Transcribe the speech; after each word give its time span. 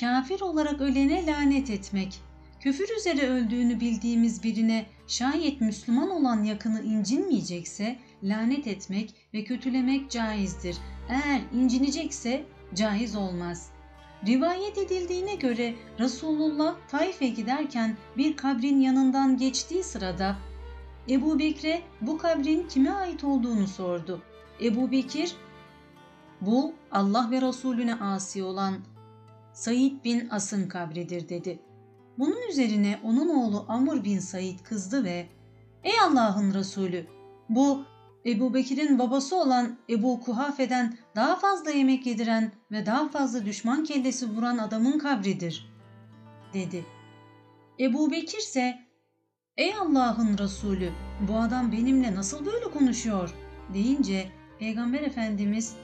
kafir 0.00 0.40
olarak 0.40 0.80
ölene 0.80 1.26
lanet 1.26 1.70
etmek. 1.70 2.20
Küfür 2.60 2.96
üzere 2.98 3.28
öldüğünü 3.28 3.80
bildiğimiz 3.80 4.42
birine 4.42 4.86
şayet 5.06 5.60
Müslüman 5.60 6.10
olan 6.10 6.42
yakını 6.42 6.82
incinmeyecekse 6.82 7.96
lanet 8.22 8.66
etmek 8.66 9.14
ve 9.34 9.44
kötülemek 9.44 10.10
caizdir. 10.10 10.76
Eğer 11.08 11.40
incinecekse 11.54 12.44
caiz 12.74 13.16
olmaz. 13.16 13.70
Rivayet 14.26 14.78
edildiğine 14.78 15.34
göre 15.34 15.74
Resulullah 15.98 16.74
Taif'e 16.88 17.28
giderken 17.28 17.96
bir 18.16 18.36
kabrin 18.36 18.80
yanından 18.80 19.36
geçtiği 19.36 19.84
sırada 19.84 20.36
Ebu 21.08 21.38
Bekir'e 21.38 21.82
bu 22.00 22.18
kabrin 22.18 22.68
kime 22.68 22.90
ait 22.90 23.24
olduğunu 23.24 23.66
sordu. 23.66 24.22
Ebu 24.62 24.90
Bekir, 24.90 25.34
bu 26.40 26.74
Allah 26.90 27.28
ve 27.30 27.42
Resulüne 27.42 27.94
asi 27.94 28.42
olan 28.42 28.74
Said 29.58 30.04
bin 30.04 30.28
As'ın 30.28 30.68
kabridir 30.68 31.28
dedi. 31.28 31.58
Bunun 32.18 32.48
üzerine 32.50 33.00
onun 33.04 33.28
oğlu 33.28 33.64
Amr 33.68 34.04
bin 34.04 34.18
Said 34.18 34.58
kızdı 34.64 35.04
ve 35.04 35.26
Ey 35.84 36.00
Allah'ın 36.00 36.54
Resulü 36.54 37.06
bu 37.48 37.84
Ebu 38.26 38.54
Bekir'in 38.54 38.98
babası 38.98 39.36
olan 39.36 39.78
Ebu 39.90 40.20
Kuhafe'den 40.20 40.96
daha 41.16 41.36
fazla 41.36 41.70
yemek 41.70 42.06
yediren 42.06 42.52
ve 42.72 42.86
daha 42.86 43.08
fazla 43.08 43.44
düşman 43.44 43.84
kellesi 43.84 44.30
vuran 44.30 44.58
adamın 44.58 44.98
kabridir, 44.98 45.72
dedi. 46.54 46.84
Ebu 47.80 48.10
Bekir 48.10 48.38
ise, 48.38 48.78
Ey 49.56 49.74
Allah'ın 49.74 50.38
Resulü, 50.38 50.90
bu 51.28 51.36
adam 51.36 51.72
benimle 51.72 52.14
nasıl 52.14 52.46
böyle 52.46 52.64
konuşuyor, 52.64 53.34
deyince 53.74 54.28
Peygamber 54.58 55.00
Efendimiz, 55.00 55.76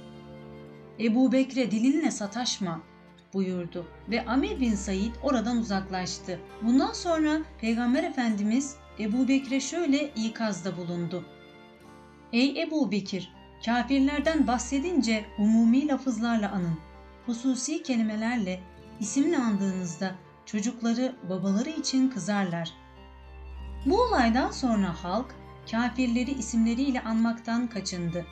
Ebu 1.00 1.32
Bekre 1.32 1.70
dilinle 1.70 2.10
sataşma, 2.10 2.93
buyurdu 3.34 3.86
ve 4.10 4.24
Amir 4.24 4.60
bin 4.60 4.74
Said 4.74 5.14
oradan 5.22 5.56
uzaklaştı. 5.56 6.40
Bundan 6.62 6.92
sonra 6.92 7.40
Peygamber 7.60 8.04
Efendimiz 8.04 8.76
Ebu 8.98 9.28
Bekir'e 9.28 9.60
şöyle 9.60 10.08
ikazda 10.08 10.76
bulundu. 10.76 11.24
Ey 12.32 12.62
Ebu 12.62 12.90
Bekir! 12.90 13.32
Kafirlerden 13.66 14.46
bahsedince 14.46 15.24
umumi 15.38 15.88
lafızlarla 15.88 16.52
anın. 16.52 16.78
Hususi 17.26 17.82
kelimelerle, 17.82 18.60
isimle 19.00 19.38
andığınızda 19.38 20.14
çocukları 20.46 21.14
babaları 21.28 21.70
için 21.70 22.08
kızarlar. 22.08 22.72
Bu 23.86 24.02
olaydan 24.02 24.50
sonra 24.50 25.04
halk 25.04 25.34
kafirleri 25.70 26.30
isimleriyle 26.30 27.00
anmaktan 27.00 27.66
kaçındı. 27.66 28.26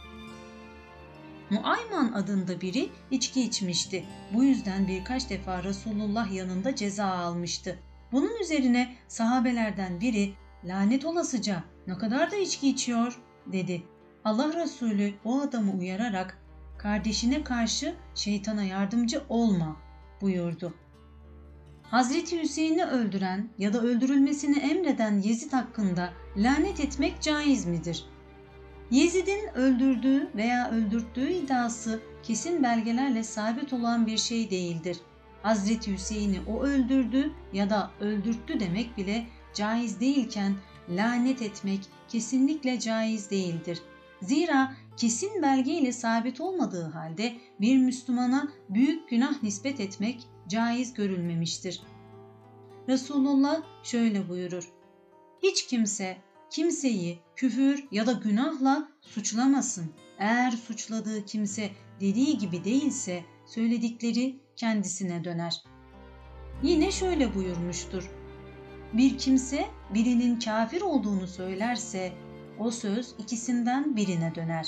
Nuayman 1.52 2.12
adında 2.12 2.60
biri 2.60 2.88
içki 3.10 3.42
içmişti. 3.42 4.04
Bu 4.34 4.44
yüzden 4.44 4.88
birkaç 4.88 5.30
defa 5.30 5.62
Resulullah 5.62 6.32
yanında 6.32 6.74
ceza 6.76 7.06
almıştı. 7.06 7.78
Bunun 8.12 8.40
üzerine 8.40 8.94
sahabelerden 9.08 10.00
biri 10.00 10.34
lanet 10.64 11.04
olasıca 11.04 11.64
ne 11.86 11.98
kadar 11.98 12.30
da 12.30 12.36
içki 12.36 12.68
içiyor 12.68 13.18
dedi. 13.46 13.82
Allah 14.24 14.54
Resulü 14.54 15.14
o 15.24 15.40
adamı 15.40 15.72
uyararak 15.72 16.38
kardeşine 16.78 17.44
karşı 17.44 17.94
şeytana 18.14 18.64
yardımcı 18.64 19.22
olma 19.28 19.76
buyurdu. 20.20 20.74
Hazreti 21.82 22.42
Hüseyin'i 22.42 22.84
öldüren 22.84 23.48
ya 23.58 23.72
da 23.72 23.80
öldürülmesini 23.80 24.58
emreden 24.58 25.18
Yezid 25.18 25.52
hakkında 25.52 26.12
lanet 26.36 26.80
etmek 26.80 27.20
caiz 27.20 27.66
midir? 27.66 28.04
Yezid'in 28.92 29.54
öldürdüğü 29.54 30.30
veya 30.36 30.70
öldürttüğü 30.70 31.30
iddiası 31.30 32.00
kesin 32.22 32.62
belgelerle 32.62 33.22
sabit 33.22 33.72
olan 33.72 34.06
bir 34.06 34.18
şey 34.18 34.50
değildir. 34.50 34.96
Hazreti 35.42 35.92
Hüseyin'i 35.92 36.40
o 36.48 36.62
öldürdü 36.62 37.32
ya 37.52 37.70
da 37.70 37.90
öldürttü 38.00 38.60
demek 38.60 38.96
bile 38.96 39.26
caiz 39.54 40.00
değilken 40.00 40.54
lanet 40.88 41.42
etmek 41.42 41.80
kesinlikle 42.08 42.80
caiz 42.80 43.30
değildir. 43.30 43.82
Zira 44.22 44.72
kesin 44.96 45.42
belge 45.42 45.72
ile 45.72 45.92
sabit 45.92 46.40
olmadığı 46.40 46.84
halde 46.84 47.32
bir 47.60 47.78
Müslümana 47.78 48.48
büyük 48.68 49.08
günah 49.08 49.42
nispet 49.42 49.80
etmek 49.80 50.20
caiz 50.48 50.94
görülmemiştir. 50.94 51.82
Resulullah 52.88 53.62
şöyle 53.82 54.28
buyurur. 54.28 54.72
Hiç 55.42 55.66
kimse 55.66 56.16
kimseyi 56.52 57.18
küfür 57.36 57.84
ya 57.90 58.06
da 58.06 58.12
günahla 58.12 58.88
suçlamasın. 59.00 59.92
Eğer 60.18 60.50
suçladığı 60.50 61.24
kimse 61.24 61.70
dediği 62.00 62.38
gibi 62.38 62.64
değilse 62.64 63.24
söyledikleri 63.46 64.36
kendisine 64.56 65.24
döner. 65.24 65.62
Yine 66.62 66.92
şöyle 66.92 67.34
buyurmuştur. 67.34 68.10
Bir 68.92 69.18
kimse 69.18 69.66
birinin 69.94 70.38
kafir 70.38 70.80
olduğunu 70.80 71.26
söylerse 71.26 72.12
o 72.58 72.70
söz 72.70 73.14
ikisinden 73.18 73.96
birine 73.96 74.34
döner. 74.34 74.66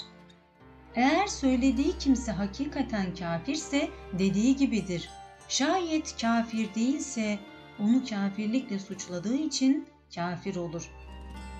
Eğer 0.94 1.26
söylediği 1.26 1.98
kimse 1.98 2.32
hakikaten 2.32 3.14
kafirse 3.14 3.88
dediği 4.18 4.56
gibidir. 4.56 5.10
Şayet 5.48 6.20
kafir 6.20 6.74
değilse 6.74 7.38
onu 7.78 8.04
kafirlikle 8.04 8.78
suçladığı 8.78 9.36
için 9.36 9.86
kafir 10.14 10.56
olur. 10.56 10.90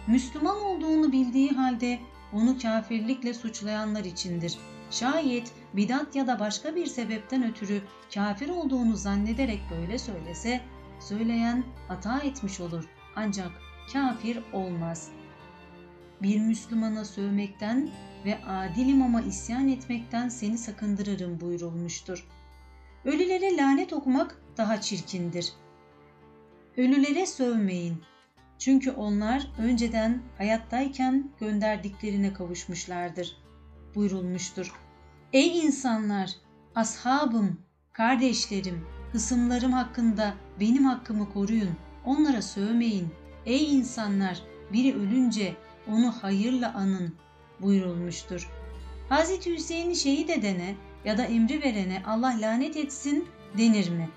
Müslüman 0.06 0.60
olduğunu 0.62 1.12
bildiği 1.12 1.50
halde 1.50 1.98
onu 2.32 2.59
kafirlikle 2.59 3.34
suçlayanlar 3.34 4.04
içindir. 4.04 4.59
Şayet 4.91 5.53
bidat 5.75 6.16
ya 6.16 6.26
da 6.26 6.41
başka 6.41 6.76
bir 6.76 6.87
sebepten 6.87 7.50
ötürü 7.50 7.82
kafir 8.14 8.48
olduğunu 8.48 8.97
zannederek 8.97 9.60
böyle 9.70 9.98
söylese, 9.98 10.60
söyleyen 11.00 11.64
hata 11.88 12.19
etmiş 12.19 12.60
olur 12.60 12.84
ancak 13.16 13.50
kafir 13.93 14.38
olmaz.'' 14.53 15.25
bir 16.25 16.41
Müslümana 16.41 17.04
sövmekten 17.04 17.91
ve 18.25 18.44
adil 18.44 18.88
imama 18.88 19.22
isyan 19.22 19.69
etmekten 19.69 20.28
seni 20.28 20.59
sakındırırım 20.59 21.41
buyurulmuştur. 21.41 22.28
Ölülere 23.04 23.56
lanet 23.56 23.93
okumak 23.93 24.43
daha 24.56 24.81
çirkindir. 24.81 25.53
Ölülere 26.76 27.26
sövmeyin. 27.26 28.03
Çünkü 28.64 28.91
onlar 28.91 29.47
önceden 29.58 30.22
hayattayken 30.38 31.30
gönderdiklerine 31.41 32.32
kavuşmuşlardır 32.32 33.36
buyurulmuştur. 33.94 34.72
Ey 35.32 35.58
insanlar, 35.58 36.30
ashabım, 36.75 37.60
kardeşlerim, 37.92 38.86
hısımlarım 39.12 39.72
hakkında 39.72 40.34
benim 40.60 40.84
hakkımı 40.84 41.32
koruyun. 41.32 41.76
Onlara 42.04 42.42
sövmeyin. 42.42 43.08
Ey 43.47 43.75
insanlar, 43.75 44.42
biri 44.72 44.94
ölünce 44.94 45.54
onu 45.88 46.12
hayırla 46.12 46.75
anın 46.75 47.14
buyurulmuştur. 47.60 48.50
Hz. 49.10 49.46
Hüseyin'i 49.46 49.96
şehit 49.96 50.31
edene 50.31 50.75
ya 51.04 51.19
da 51.19 51.25
emri 51.25 51.62
verene 51.62 52.02
Allah 52.06 52.36
lanet 52.41 52.76
etsin 52.76 53.28
denir 53.58 53.88
mi? 53.88 54.08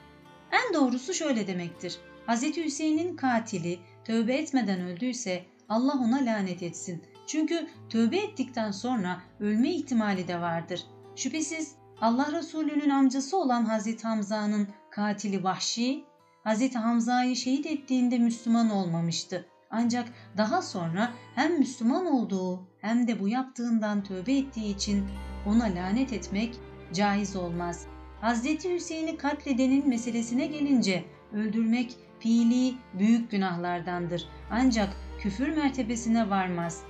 En 0.51 0.73
doğrusu 0.73 1.13
şöyle 1.13 1.47
demektir. 1.47 1.97
Hz. 2.27 2.43
Hüseyin'in 2.43 3.15
katili 3.15 3.79
tövbe 4.07 4.33
etmeden 4.33 4.81
öldüyse 4.81 5.43
Allah 5.69 5.93
ona 5.93 6.25
lanet 6.25 6.63
etsin. 6.63 7.03
Çünkü 7.27 7.67
tövbe 7.89 8.17
ettikten 8.17 8.71
sonra 8.71 9.21
ölme 9.39 9.69
ihtimali 9.69 10.27
de 10.27 10.41
vardır. 10.41 10.83
Şüphesiz 11.15 11.75
Allah 12.01 12.31
Resulü'nün 12.31 12.89
amcası 12.89 13.37
olan 13.37 13.65
Hazreti 13.65 14.07
Hamza'nın 14.07 14.67
katili 14.91 15.43
Vahşi, 15.43 16.03
Hazreti 16.43 16.77
Hamza'yı 16.77 17.35
şehit 17.35 17.65
ettiğinde 17.65 18.17
Müslüman 18.17 18.69
olmamıştı. 18.69 19.45
Ancak 19.71 20.07
daha 20.37 20.61
sonra 20.61 21.11
hem 21.35 21.59
Müslüman 21.59 22.05
olduğu 22.05 22.67
hem 22.81 23.07
de 23.07 23.19
bu 23.19 23.27
yaptığından 23.27 24.03
tövbe 24.03 24.37
ettiği 24.37 24.75
için 24.75 25.05
ona 25.45 25.63
lanet 25.63 26.13
etmek 26.13 26.55
caiz 26.93 27.35
olmaz. 27.35 27.85
Hazreti 28.21 28.73
Hüseyin'i 28.73 29.17
katledenin 29.17 29.89
meselesine 29.89 30.47
gelince 30.47 31.05
öldürmek 31.33 31.97
fiili 32.19 32.75
büyük 32.93 33.31
günahlardandır. 33.31 34.25
Ancak 34.51 34.89
küfür 35.19 35.47
mertebesine 35.47 36.29
varmaz. 36.29 36.83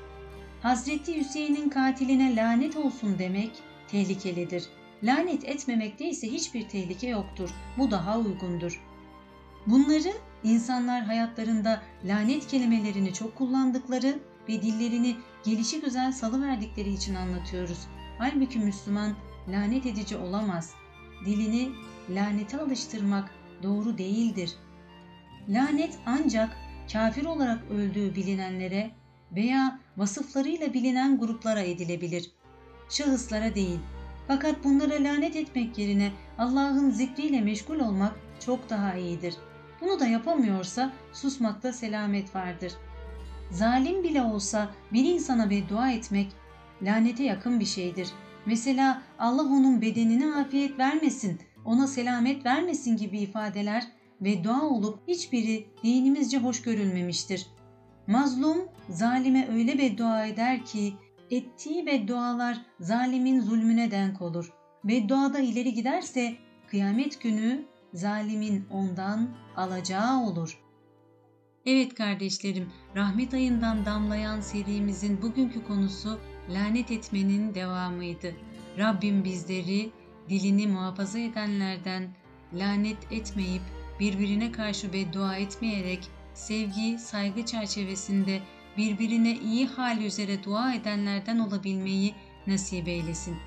Hazreti 0.61 1.19
Hüseyin'in 1.19 1.69
katiline 1.69 2.35
lanet 2.35 2.77
olsun 2.77 3.19
demek 3.19 3.51
tehlikelidir. 3.87 4.63
Lanet 5.03 5.45
etmemekte 5.45 6.09
ise 6.09 6.27
hiçbir 6.27 6.69
tehlike 6.69 7.07
yoktur. 7.07 7.49
Bu 7.77 7.91
daha 7.91 8.19
uygundur. 8.19 8.81
Bunları 9.67 10.13
insanlar 10.43 11.03
hayatlarında 11.03 11.81
lanet 12.05 12.47
kelimelerini 12.47 13.13
çok 13.13 13.35
kullandıkları 13.35 14.19
ve 14.49 14.61
dillerini 14.61 15.15
gelişi 15.45 15.81
güzel 15.81 16.11
salıverdikleri 16.11 16.93
için 16.93 17.15
anlatıyoruz. 17.15 17.87
Halbuki 18.17 18.59
Müslüman 18.59 19.15
lanet 19.47 19.85
edici 19.85 20.17
olamaz. 20.17 20.73
Dilini 21.25 21.69
lanete 22.09 22.57
alıştırmak 22.57 23.31
doğru 23.63 23.97
değildir. 23.97 24.55
Lanet 25.49 25.99
ancak 26.05 26.57
kafir 26.93 27.25
olarak 27.25 27.59
öldüğü 27.71 28.15
bilinenlere 28.15 28.91
veya 29.31 29.79
vasıflarıyla 29.97 30.73
bilinen 30.73 31.19
gruplara 31.19 31.61
edilebilir. 31.61 32.31
Şahıslara 32.89 33.55
değil. 33.55 33.79
Fakat 34.27 34.63
bunlara 34.63 34.93
lanet 34.93 35.35
etmek 35.35 35.77
yerine 35.77 36.11
Allah'ın 36.37 36.89
zikriyle 36.89 37.41
meşgul 37.41 37.79
olmak 37.79 38.15
çok 38.45 38.69
daha 38.69 38.95
iyidir. 38.95 39.35
Bunu 39.81 39.99
da 39.99 40.07
yapamıyorsa 40.07 40.93
susmakta 41.13 41.73
selamet 41.73 42.35
vardır. 42.35 42.73
Zalim 43.51 44.03
bile 44.03 44.21
olsa 44.21 44.69
bir 44.93 45.13
insana 45.13 45.49
beddua 45.49 45.91
etmek 45.91 46.31
lanete 46.81 47.23
yakın 47.23 47.59
bir 47.59 47.65
şeydir. 47.65 48.09
Mesela 48.45 49.01
Allah 49.19 49.43
onun 49.43 49.81
bedenine 49.81 50.35
afiyet 50.35 50.79
vermesin, 50.79 51.39
ona 51.65 51.87
selamet 51.87 52.45
vermesin 52.45 52.97
gibi 52.97 53.19
ifadeler 53.19 53.87
ve 54.21 54.43
dua 54.43 54.61
olup 54.61 55.07
hiçbiri 55.07 55.67
dinimizce 55.83 56.37
hoş 56.37 56.61
görülmemiştir. 56.61 57.47
Mazlum 58.07 58.57
zalime 58.89 59.47
öyle 59.51 59.77
beddua 59.77 60.25
eder 60.25 60.65
ki 60.65 60.93
ettiği 61.31 61.85
beddualar 61.85 62.61
zalimin 62.79 63.41
zulmüne 63.41 63.91
denk 63.91 64.21
olur. 64.21 64.53
Bedduada 64.83 65.39
ileri 65.39 65.73
giderse 65.73 66.35
kıyamet 66.67 67.21
günü 67.21 67.65
zalimin 67.93 68.65
ondan 68.71 69.29
alacağı 69.55 70.23
olur. 70.23 70.61
Evet 71.65 71.95
kardeşlerim, 71.95 72.69
rahmet 72.95 73.33
ayından 73.33 73.85
damlayan 73.85 74.41
serimizin 74.41 75.21
bugünkü 75.21 75.63
konusu 75.63 76.19
lanet 76.49 76.91
etmenin 76.91 77.55
devamıydı. 77.55 78.35
Rabbim 78.77 79.23
bizleri 79.23 79.89
dilini 80.29 80.67
muhafaza 80.67 81.19
edenlerden 81.19 82.09
lanet 82.53 83.11
etmeyip 83.11 83.61
birbirine 83.99 84.51
karşı 84.51 84.93
beddua 84.93 85.35
etmeyerek 85.35 85.99
sevgi, 86.33 86.99
saygı 86.99 87.45
çerçevesinde 87.45 88.41
birbirine 88.77 89.35
iyi 89.35 89.67
hal 89.67 90.01
üzere 90.01 90.43
dua 90.43 90.73
edenlerden 90.73 91.39
olabilmeyi 91.39 92.15
nasip 92.47 92.87
eylesin. 92.87 93.37